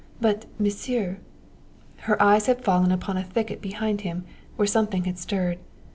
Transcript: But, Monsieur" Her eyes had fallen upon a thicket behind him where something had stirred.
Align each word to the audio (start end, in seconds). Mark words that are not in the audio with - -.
But, 0.19 0.45
Monsieur" 0.57 1.19
Her 2.07 2.19
eyes 2.19 2.47
had 2.47 2.63
fallen 2.63 2.91
upon 2.91 3.17
a 3.17 3.23
thicket 3.23 3.61
behind 3.61 4.01
him 4.01 4.23
where 4.55 4.65
something 4.65 5.03
had 5.03 5.19
stirred. 5.19 5.59